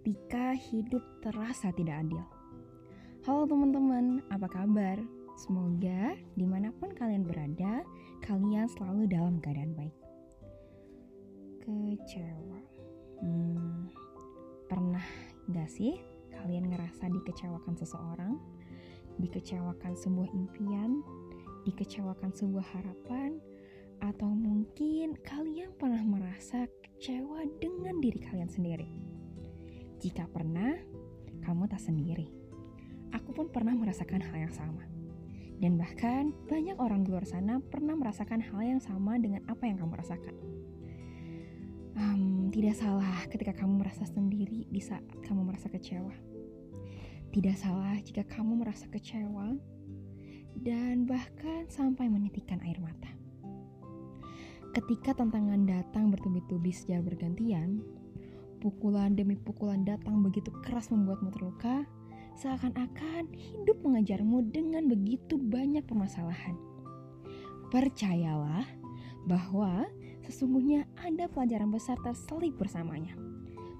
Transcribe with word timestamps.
ketika 0.00 0.56
hidup 0.56 1.04
terasa 1.20 1.68
tidak 1.76 2.00
adil. 2.00 2.24
Halo 3.28 3.44
teman-teman, 3.44 4.24
apa 4.32 4.48
kabar? 4.48 4.96
Semoga 5.36 6.16
di 6.40 6.48
mana 6.48 6.72
pun 6.72 6.96
kalian 6.96 7.28
berada, 7.28 7.84
kalian 8.24 8.64
selalu 8.64 9.04
dalam 9.12 9.44
keadaan 9.44 9.76
baik. 9.76 9.92
Kecewa. 11.60 12.60
Hmm, 13.20 13.92
pernah 14.72 15.04
gak 15.52 15.68
sih 15.68 16.00
kalian 16.32 16.72
ngerasa 16.72 17.12
dikecewakan 17.20 17.76
seseorang? 17.76 18.40
Dikecewakan 19.20 20.00
sebuah 20.00 20.32
impian? 20.32 21.04
Dikecewakan 21.68 22.32
sebuah 22.32 22.64
harapan? 22.72 23.36
Atau 24.00 24.32
mungkin 24.32 25.12
kalian 25.28 25.76
pernah 25.76 26.00
merasa 26.00 26.64
kecewa 26.80 27.44
dengan 27.60 28.00
diri 28.00 28.16
kalian 28.16 28.48
sendiri? 28.48 29.09
Jika 30.00 30.24
pernah, 30.32 30.80
kamu 31.44 31.68
tak 31.68 31.84
sendiri. 31.84 32.32
Aku 33.12 33.36
pun 33.36 33.52
pernah 33.52 33.76
merasakan 33.76 34.24
hal 34.24 34.48
yang 34.48 34.54
sama. 34.54 34.80
Dan 35.60 35.76
bahkan 35.76 36.32
banyak 36.48 36.80
orang 36.80 37.04
di 37.04 37.12
luar 37.12 37.28
sana 37.28 37.60
pernah 37.60 37.92
merasakan 37.92 38.40
hal 38.40 38.64
yang 38.64 38.80
sama 38.80 39.20
dengan 39.20 39.44
apa 39.44 39.68
yang 39.68 39.76
kamu 39.76 39.92
rasakan. 40.00 40.36
Um, 42.00 42.48
tidak 42.48 42.80
salah 42.80 43.28
ketika 43.28 43.52
kamu 43.52 43.84
merasa 43.84 44.08
sendiri 44.08 44.64
di 44.72 44.80
saat 44.80 45.04
kamu 45.20 45.52
merasa 45.52 45.68
kecewa. 45.68 46.16
Tidak 47.28 47.56
salah 47.60 48.00
jika 48.00 48.24
kamu 48.24 48.64
merasa 48.64 48.88
kecewa 48.88 49.52
dan 50.64 51.04
bahkan 51.04 51.68
sampai 51.68 52.08
menitikkan 52.08 52.56
air 52.64 52.80
mata. 52.80 53.12
Ketika 54.72 55.12
tantangan 55.12 55.68
datang 55.68 56.08
bertubi-tubi 56.08 56.72
secara 56.72 57.04
bergantian, 57.04 57.84
pukulan 58.60 59.16
demi 59.16 59.34
pukulan 59.40 59.82
datang 59.82 60.20
begitu 60.20 60.52
keras 60.60 60.92
membuatmu 60.92 61.32
terluka, 61.32 61.88
seakan-akan 62.36 63.32
hidup 63.32 63.80
mengajarmu 63.80 64.52
dengan 64.52 64.86
begitu 64.86 65.40
banyak 65.40 65.82
permasalahan. 65.88 66.54
Percayalah 67.72 68.68
bahwa 69.24 69.88
sesungguhnya 70.28 70.84
ada 71.00 71.26
pelajaran 71.32 71.72
besar 71.72 71.96
terselip 72.04 72.56
bersamanya, 72.60 73.16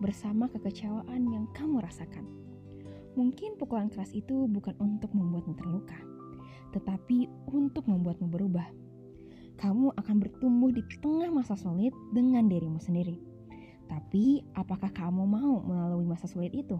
bersama 0.00 0.48
kekecewaan 0.48 1.28
yang 1.30 1.46
kamu 1.52 1.80
rasakan. 1.84 2.24
Mungkin 3.12 3.60
pukulan 3.60 3.92
keras 3.92 4.10
itu 4.16 4.48
bukan 4.48 4.72
untuk 4.80 5.12
membuatmu 5.12 5.52
terluka, 5.56 6.00
tetapi 6.72 7.28
untuk 7.52 7.84
membuatmu 7.84 8.28
berubah. 8.32 8.68
Kamu 9.60 9.94
akan 9.94 10.16
bertumbuh 10.18 10.72
di 10.72 10.80
tengah 10.98 11.28
masa 11.28 11.54
sulit 11.54 11.92
dengan 12.10 12.48
dirimu 12.48 12.80
sendiri. 12.80 13.31
Tapi, 13.90 14.44
apakah 14.54 14.90
kamu 14.92 15.22
mau 15.24 15.62
melalui 15.62 16.06
masa 16.06 16.26
sulit 16.30 16.54
itu? 16.54 16.78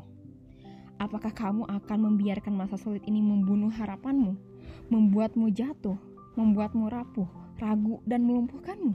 Apakah 1.03 1.35
kamu 1.35 1.67
akan 1.67 1.99
membiarkan 2.13 2.55
masa 2.55 2.79
sulit 2.79 3.03
ini 3.11 3.19
membunuh 3.19 3.73
harapanmu, 3.75 4.39
membuatmu 4.87 5.51
jatuh, 5.51 5.99
membuatmu 6.39 6.87
rapuh, 6.87 7.27
ragu, 7.59 7.99
dan 8.07 8.23
melumpuhkanmu? 8.23 8.95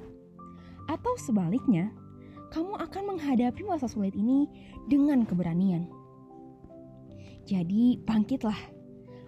Atau 0.87 1.19
sebaliknya, 1.19 1.91
kamu 2.55 2.79
akan 2.79 3.03
menghadapi 3.15 3.59
masa 3.67 3.91
sulit 3.91 4.15
ini 4.15 4.47
dengan 4.87 5.27
keberanian. 5.27 5.91
Jadi, 7.43 7.99
bangkitlah, 8.07 8.59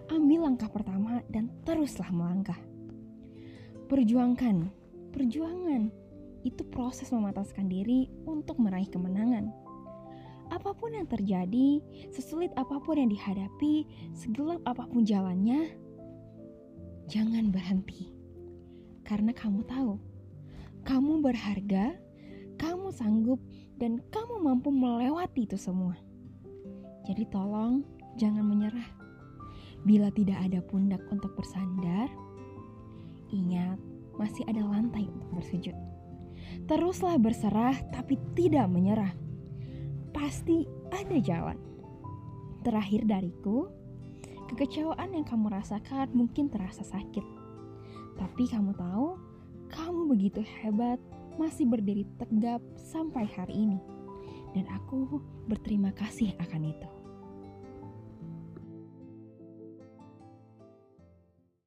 ambil 0.08 0.48
langkah 0.48 0.72
pertama, 0.72 1.20
dan 1.28 1.52
teruslah 1.68 2.08
melangkah. 2.08 2.56
Perjuangkan, 3.92 4.72
perjuangan 5.12 5.99
itu 6.46 6.62
proses 6.68 7.12
memataskan 7.12 7.68
diri 7.68 8.08
untuk 8.24 8.56
meraih 8.60 8.88
kemenangan 8.88 9.52
apa 10.50 10.74
pun 10.74 10.90
yang 10.92 11.06
terjadi, 11.06 11.78
sesulit 12.10 12.50
apa 12.58 12.82
pun 12.82 12.98
yang 12.98 13.10
dihadapi, 13.10 13.86
segelap 14.12 14.58
apa 14.66 14.82
pun 14.90 15.06
jalannya, 15.06 15.70
jangan 17.06 17.54
berhenti. 17.54 18.10
Karena 19.06 19.30
kamu 19.30 19.62
tahu, 19.70 19.94
kamu 20.82 21.22
berharga, 21.22 21.94
kamu 22.58 22.90
sanggup, 22.90 23.38
dan 23.78 24.02
kamu 24.10 24.42
mampu 24.42 24.74
melewati 24.74 25.46
itu 25.46 25.56
semua. 25.56 25.94
Jadi 27.06 27.24
tolong 27.30 27.86
jangan 28.18 28.44
menyerah. 28.44 28.90
Bila 29.86 30.12
tidak 30.12 30.36
ada 30.44 30.60
pundak 30.60 31.00
untuk 31.08 31.32
bersandar, 31.38 32.10
ingat 33.32 33.80
masih 34.20 34.44
ada 34.50 34.60
lantai 34.66 35.08
untuk 35.08 35.40
bersujud. 35.40 35.78
Teruslah 36.70 37.18
berserah 37.18 37.74
tapi 37.90 38.14
tidak 38.38 38.70
menyerah 38.70 39.10
pasti 40.14 40.70
ada 40.94 41.18
jalan. 41.18 41.58
Terakhir 42.62 43.10
dariku, 43.10 43.66
kekecewaan 44.54 45.18
yang 45.18 45.26
kamu 45.26 45.50
rasakan 45.50 46.14
mungkin 46.14 46.46
terasa 46.46 46.86
sakit. 46.86 47.26
Tapi 48.14 48.46
kamu 48.46 48.78
tahu, 48.78 49.18
kamu 49.66 50.14
begitu 50.14 50.46
hebat, 50.62 51.02
masih 51.42 51.66
berdiri 51.66 52.06
tegap 52.22 52.62
sampai 52.78 53.26
hari 53.26 53.66
ini. 53.66 53.82
Dan 54.54 54.70
aku 54.70 55.18
berterima 55.50 55.90
kasih 55.90 56.38
akan 56.38 56.70
itu. 56.70 56.99